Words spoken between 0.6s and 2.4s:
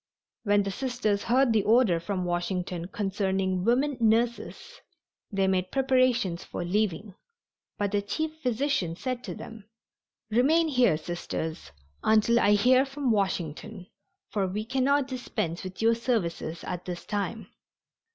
the Sisters heard the order from